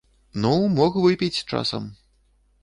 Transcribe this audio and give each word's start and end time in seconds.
Ну, 0.45 0.53
мог 0.79 0.97
выпіць 1.05 1.43
часам. 1.53 1.83